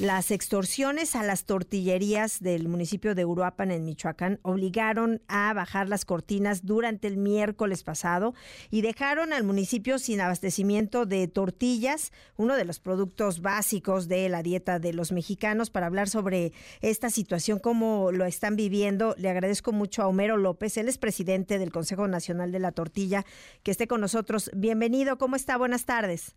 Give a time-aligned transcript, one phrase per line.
[0.00, 6.06] Las extorsiones a las tortillerías del municipio de Uruapan en Michoacán obligaron a bajar las
[6.06, 8.32] cortinas durante el miércoles pasado
[8.70, 14.42] y dejaron al municipio sin abastecimiento de tortillas, uno de los productos básicos de la
[14.42, 15.68] dieta de los mexicanos.
[15.68, 20.78] Para hablar sobre esta situación, cómo lo están viviendo, le agradezco mucho a Homero López,
[20.78, 23.26] él es presidente del Consejo Nacional de la Tortilla,
[23.62, 24.50] que esté con nosotros.
[24.56, 25.58] Bienvenido, ¿cómo está?
[25.58, 26.36] Buenas tardes.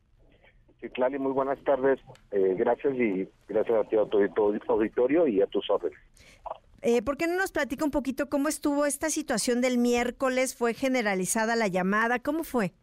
[0.90, 2.00] Clali, muy buenas tardes.
[2.32, 4.20] Eh, gracias y gracias a ti, a tu,
[4.68, 5.98] auditorio y a tus órdenes.
[6.82, 10.56] Eh, ¿Por qué no nos platica un poquito cómo estuvo esta situación del miércoles?
[10.56, 12.20] ¿Fue generalizada la llamada?
[12.20, 12.74] ¿Cómo fue?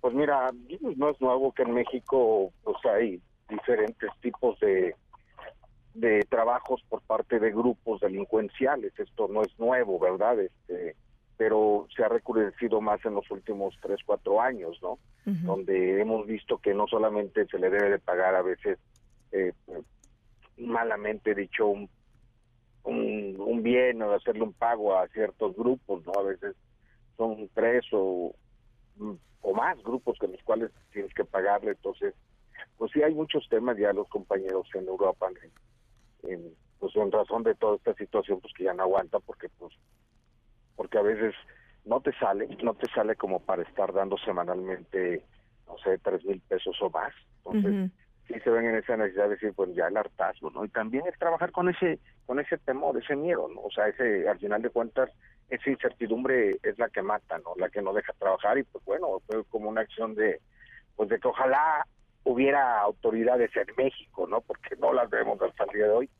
[0.00, 0.50] Pues mira,
[0.96, 4.94] no es nuevo que en México pues hay diferentes tipos de,
[5.94, 8.98] de trabajos por parte de grupos delincuenciales.
[8.98, 10.40] Esto no es nuevo, ¿verdad?
[10.40, 10.96] Este,
[11.42, 15.00] pero se ha recrudecido más en los últimos tres, cuatro años, ¿no?
[15.24, 18.78] Donde hemos visto que no solamente se le debe de pagar a veces,
[19.32, 19.52] eh,
[20.56, 21.90] malamente dicho, un,
[22.84, 26.12] un, bien o hacerle un pago a ciertos grupos, ¿no?
[26.16, 26.54] A veces
[27.16, 28.32] son tres o,
[29.40, 32.14] o más grupos con los cuales tienes que pagarle, entonces,
[32.78, 35.26] pues sí hay muchos temas ya los compañeros en Europa,
[36.22, 39.72] en, pues en razón de toda esta situación, pues que ya no aguanta porque pues
[40.92, 41.34] porque a veces
[41.84, 45.24] no te sale, no te sale como para estar dando semanalmente,
[45.66, 47.12] no sé, tres mil pesos o más.
[47.38, 47.90] Entonces,
[48.28, 50.64] sí se ven en esa necesidad de decir, pues ya el hartazgo, ¿no?
[50.64, 53.62] Y también es trabajar con ese, con ese temor, ese miedo, ¿no?
[53.62, 55.10] O sea, ese, al final de cuentas,
[55.48, 57.54] esa incertidumbre es la que mata, ¿no?
[57.56, 60.40] La que no deja trabajar y pues bueno, fue como una acción de,
[60.94, 61.86] pues de que ojalá
[62.24, 64.42] hubiera autoridades en México, ¿no?
[64.42, 66.10] Porque no las vemos hasta el día de hoy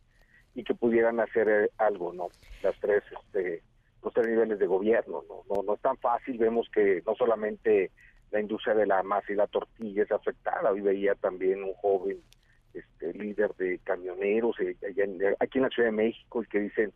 [0.55, 2.29] y que pudieran hacer eh, algo, ¿no?
[2.63, 3.63] Las tres, este,
[4.03, 5.23] los tres niveles de gobierno.
[5.29, 5.43] ¿no?
[5.49, 7.91] No, no es tan fácil, vemos que no solamente
[8.31, 12.19] la industria de la masa y la tortilla es afectada, hoy veía también un joven
[12.73, 14.77] este, líder de camioneros eh,
[15.39, 16.93] aquí en la Ciudad de México y que dicen,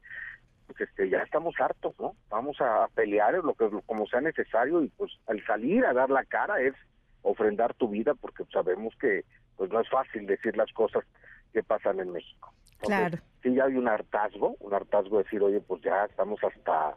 [0.67, 2.17] pues este, ya estamos hartos, ¿no?
[2.31, 6.25] Vamos a pelear lo que como sea necesario y pues al salir a dar la
[6.25, 6.75] cara es
[7.23, 9.25] ofrendar tu vida porque sabemos que
[9.57, 11.05] pues no es fácil decir las cosas
[11.53, 13.19] que pasan en México claro.
[13.43, 16.97] Sí, ya hay un hartazgo, un hartazgo de decir, oye, pues ya estamos hasta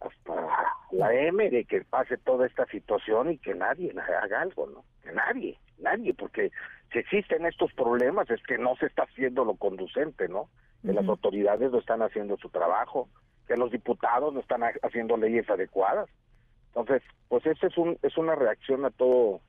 [0.00, 0.34] hasta
[0.92, 4.84] la M de que pase toda esta situación y que nadie haga algo, ¿no?
[5.02, 6.50] Que nadie, nadie, porque
[6.92, 10.48] si existen estos problemas es que no se está haciendo lo conducente, ¿no?
[10.84, 13.08] Que las autoridades no están haciendo su trabajo,
[13.48, 16.08] que los diputados no están haciendo leyes adecuadas.
[16.68, 19.40] Entonces, pues esa es, un, es una reacción a todo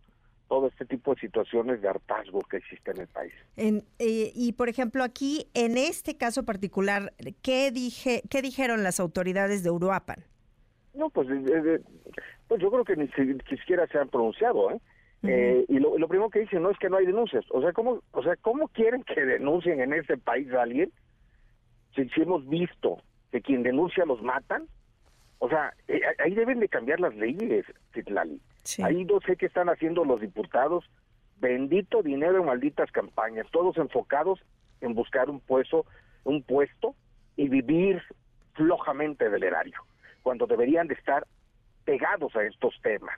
[0.50, 3.34] todo este tipo de situaciones de hartazgo que existe en el país.
[3.56, 9.00] En, eh, y por ejemplo aquí, en este caso particular, ¿qué dije, qué dijeron las
[9.00, 10.26] autoridades de Uruapan?
[10.96, 11.80] No, pues, eh, eh,
[12.48, 13.08] pues yo creo que ni,
[13.58, 15.66] siquiera se han pronunciado, ¿eh?
[15.68, 17.46] y lo, primero que dicen no es que no hay denuncias.
[17.52, 20.92] O sea, ¿cómo, o sea, ¿cómo quieren que denuncien en este país a alguien
[21.96, 22.98] si, si hemos visto
[23.32, 24.68] que quien denuncia los matan?
[25.38, 25.74] O sea,
[26.20, 28.42] ahí deben de cambiar las leyes, Citlali.
[28.84, 30.86] Ahí no sé qué están haciendo los diputados.
[31.38, 34.40] Bendito dinero en malditas campañas, todos enfocados
[34.82, 35.86] en buscar un puesto,
[36.24, 36.96] un puesto
[37.36, 38.02] y vivir
[38.54, 39.82] flojamente del erario,
[40.22, 41.26] cuando deberían de estar
[41.86, 43.18] pegados a estos temas,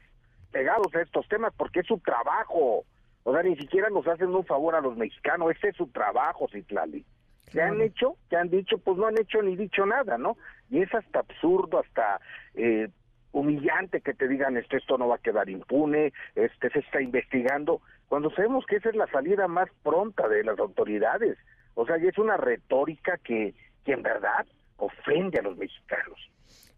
[0.52, 2.86] pegados a estos temas porque es su trabajo.
[3.24, 6.48] O sea, ni siquiera nos hacen un favor a los mexicanos, ese es su trabajo,
[6.52, 7.06] Citlali.
[7.52, 8.16] ¿Qué han hecho?
[8.30, 8.78] ¿Qué han dicho?
[8.78, 10.38] Pues no han hecho ni dicho nada, ¿no?
[10.70, 12.22] Y es hasta absurdo, hasta
[12.54, 12.88] eh,
[13.32, 17.82] humillante que te digan este, esto no va a quedar impune, este se está investigando,
[18.08, 21.38] cuando sabemos que esa es la salida más pronta de las autoridades.
[21.76, 23.54] O sea, y es una retórica que,
[23.86, 24.46] que en verdad
[24.78, 26.30] ofende a los mexicanos,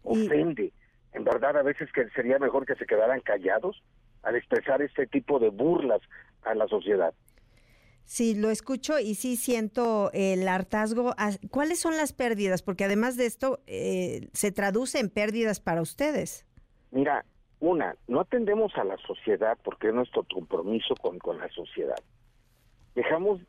[0.04, 0.72] ofende.
[1.12, 3.82] En verdad, a veces que sería mejor que se quedaran callados
[4.22, 6.00] al expresar este tipo de burlas
[6.44, 7.14] a la sociedad.
[8.04, 11.14] Sí, lo escucho y sí siento el hartazgo.
[11.50, 12.62] ¿Cuáles son las pérdidas?
[12.62, 16.46] Porque además de esto, eh, se traduce en pérdidas para ustedes.
[16.90, 17.24] Mira,
[17.60, 21.98] una, no atendemos a la sociedad porque es nuestro compromiso con, con la sociedad.
[22.94, 23.40] Dejamos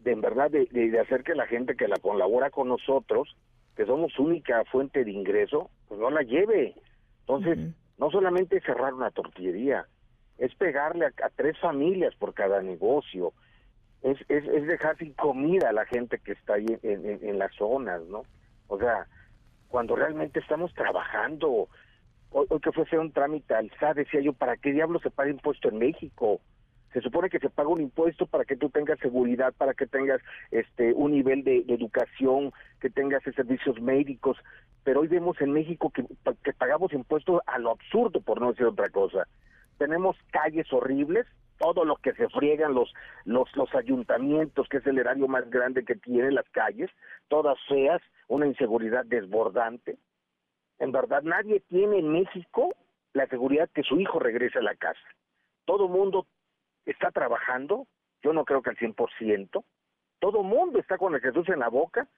[0.00, 3.36] de en verdad de, de, hacer que la gente que la colabora con nosotros,
[3.76, 6.74] que somos única fuente de ingreso, pues no la lleve.
[7.20, 7.58] Entonces,
[7.98, 9.86] no solamente cerrar una tortillería,
[10.38, 13.34] es pegarle a tres familias por cada negocio,
[14.02, 18.02] es, es, es dejar sin comida a la gente que está ahí en, las zonas,
[18.06, 18.22] ¿no?
[18.68, 19.06] O sea,
[19.68, 21.68] cuando realmente estamos trabajando,
[22.30, 25.68] hoy, que fuese un trámite al SAT, decía yo, ¿para qué diablos se paga impuesto
[25.68, 26.40] en México?
[26.92, 30.20] Se supone que se paga un impuesto para que tú tengas seguridad, para que tengas
[30.50, 34.38] este un nivel de, educación, que tengas servicios médicos,
[34.82, 38.88] pero hoy vemos en México que pagamos impuestos a lo absurdo, por no decir otra
[38.88, 39.26] cosa
[39.80, 41.26] tenemos calles horribles,
[41.60, 42.92] todo lo que se friegan los,
[43.26, 46.90] los, los ayuntamientos, que es el erario más grande que tiene las calles,
[47.28, 49.98] todas feas, una inseguridad desbordante.
[50.78, 52.74] En verdad, nadie tiene en México
[53.12, 55.06] la seguridad que su hijo regrese a la casa.
[55.66, 56.26] Todo mundo
[56.86, 57.86] está trabajando,
[58.22, 59.62] yo no creo que al 100%,
[60.18, 62.08] todo mundo está con el Jesús en la boca,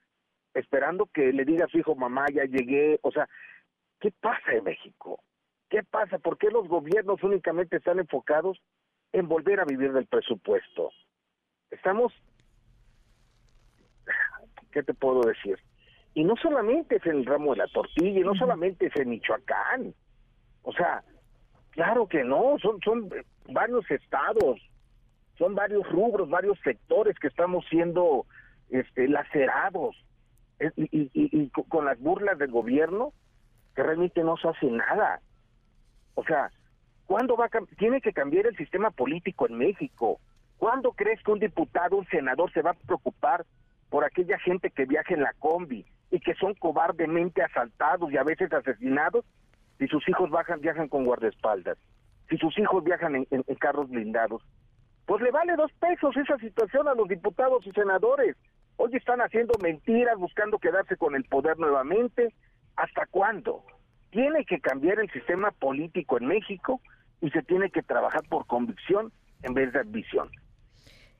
[0.54, 3.00] esperando que le diga a su hijo, mamá, ya llegué.
[3.02, 3.28] O sea,
[3.98, 5.20] ¿qué pasa en México?
[5.68, 6.20] ¿Qué pasa?
[6.20, 8.60] ¿Por qué los gobiernos únicamente están enfocados
[9.12, 10.90] en volver a vivir del presupuesto?
[11.70, 12.12] Estamos,
[14.70, 15.58] ¿qué te puedo decir?
[16.14, 19.10] Y no solamente es en el ramo de la tortilla, y no solamente es en
[19.10, 19.94] Michoacán.
[20.62, 21.02] O sea,
[21.70, 23.10] claro que no, son, son
[23.48, 24.60] varios estados,
[25.38, 28.26] son varios rubros, varios sectores que estamos siendo
[28.70, 29.96] este, lacerados
[30.76, 33.12] y, y, con las burlas del gobierno
[33.74, 35.20] que realmente no se hace nada.
[36.14, 36.50] O sea,
[37.12, 40.18] ¿cuándo va a tiene que cambiar el sistema político en México?
[40.56, 43.44] ¿Cuándo crees que un diputado, un senador se va a preocupar
[43.90, 48.22] por aquella gente que viaja en la combi y que son cobardemente asaltados y a
[48.22, 49.26] veces asesinados
[49.78, 51.76] si sus hijos bajan, viajan con guardaespaldas?
[52.30, 54.42] Si sus hijos viajan en carros blindados,
[55.04, 58.38] pues le vale dos pesos esa situación a los diputados y senadores.
[58.78, 62.32] Hoy están haciendo mentiras, buscando quedarse con el poder nuevamente.
[62.76, 63.64] ¿Hasta cuándo?
[64.12, 66.80] Tiene que cambiar el sistema político en México
[67.22, 69.10] y se tiene que trabajar por convicción
[69.42, 70.30] en vez de ambición.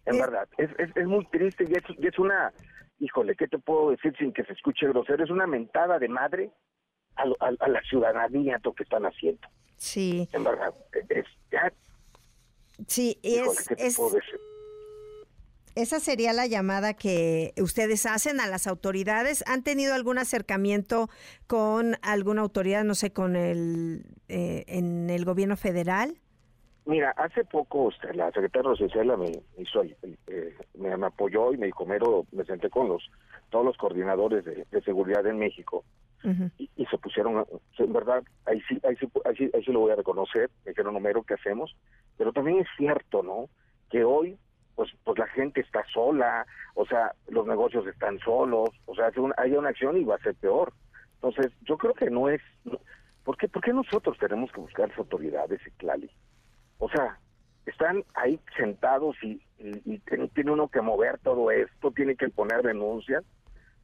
[0.04, 2.52] En eh, verdad, es, es, muy triste y es, y es una,
[2.99, 5.25] híjole, ¿qué te puedo decir sin que se escuche grosero?
[5.25, 6.50] Es una mentada de madre
[7.16, 9.49] a, a, la ciudadanía lo que están haciendo.
[9.76, 10.28] Sí.
[10.32, 10.75] En verdad,
[11.08, 11.72] es, ya,
[12.87, 13.99] Sí, es,
[15.74, 19.44] esa sería la llamada que ustedes hacen a las autoridades.
[19.46, 21.08] ¿Han tenido algún acercamiento
[21.46, 26.16] con alguna autoridad, no sé, con el eh, en el gobierno federal?
[26.84, 31.86] Mira, hace poco este, la secretaria Rosicela me hizo, eh, me, apoyó y me dijo,
[31.86, 33.08] Mero, me senté con los
[33.50, 35.84] todos los coordinadores de, seguridad en México
[36.58, 37.44] y, se pusieron,
[37.78, 40.70] en verdad, ahí sí, ahí sí, ahí sí, ahí sí lo voy a reconocer, me
[40.70, 41.76] dijeron, Homero, ¿qué hacemos?
[42.16, 43.48] Pero también es cierto, ¿no?
[43.90, 44.38] Que hoy,
[44.74, 49.52] pues, pues la gente está sola, o sea, los negocios están solos, o sea, hay
[49.52, 50.72] una acción y va a ser peor.
[51.14, 52.40] Entonces, yo creo que no es...
[53.24, 56.10] ¿Por qué, ¿Por qué nosotros tenemos que buscar las autoridades, Clali?
[56.78, 57.19] O sea,
[57.66, 63.25] están ahí sentados y, y, tiene uno que mover todo esto, tiene que poner denuncias.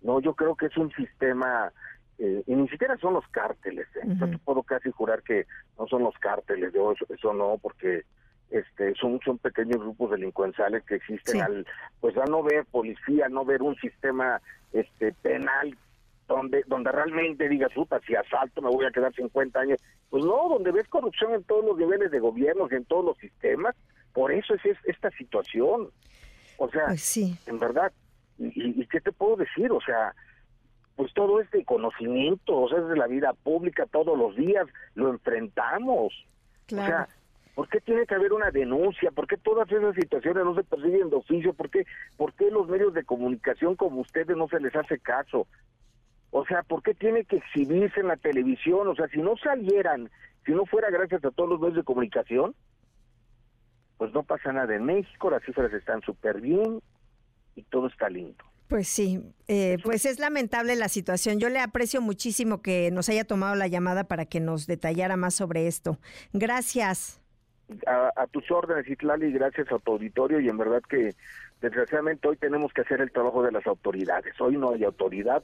[0.02, 1.72] No, yo creo que es un sistema,
[2.18, 3.86] eh, y ni siquiera son los cárteles.
[3.96, 4.08] ¿eh?
[4.18, 5.46] Yo te puedo casi jurar que
[5.78, 8.02] no son los cárteles, yo eso, eso no, porque
[8.50, 11.66] este son son pequeños grupos delincuenciales que existen al
[12.00, 14.40] pues a no ver policía no ver un sistema
[14.72, 15.76] este penal
[16.26, 20.48] donde donde realmente digas puta si asalto me voy a quedar 50 años pues no
[20.48, 23.76] donde ves corrupción en todos los niveles de gobierno en todos los sistemas
[24.14, 25.90] por eso es, esta situación
[26.56, 27.36] o sea pues sí.
[27.46, 27.92] en verdad
[28.38, 30.14] y, y, qué te puedo decir o sea
[30.96, 35.10] pues todo este conocimiento o sea es de la vida pública todos los días lo
[35.10, 36.14] enfrentamos
[36.66, 36.84] claro.
[36.84, 37.17] o sea
[37.58, 39.10] ¿Por qué tiene que haber una denuncia?
[39.10, 41.52] ¿Por qué todas esas situaciones no se persiguen de oficio?
[41.54, 41.84] ¿Por qué,
[42.16, 45.48] ¿Por qué los medios de comunicación como ustedes no se les hace caso?
[46.30, 48.86] O sea, ¿por qué tiene que exhibirse en la televisión?
[48.86, 50.08] O sea, si no salieran,
[50.46, 52.54] si no fuera gracias a todos los medios de comunicación,
[53.96, 56.80] pues no pasa nada en México, las cifras están súper bien
[57.56, 58.44] y todo está lindo.
[58.68, 61.40] Pues sí, eh, pues es lamentable la situación.
[61.40, 65.34] Yo le aprecio muchísimo que nos haya tomado la llamada para que nos detallara más
[65.34, 65.98] sobre esto.
[66.32, 67.17] Gracias
[67.86, 71.14] a, tus órdenes, Itlali, gracias a tu auditorio y en verdad que
[71.60, 74.40] desgraciadamente hoy tenemos que hacer el trabajo de las autoridades.
[74.40, 75.42] Hoy no hay autoridad,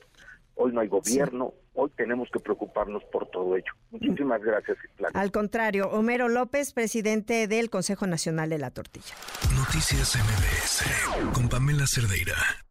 [0.54, 3.73] hoy no hay gobierno, hoy tenemos que preocuparnos por todo ello.
[3.90, 5.12] Muchísimas gracias, Itlali.
[5.16, 9.14] Al contrario, Homero López, presidente del Consejo Nacional de la Tortilla.
[9.57, 12.63] Noticias MBS con Pamela Cerdeira.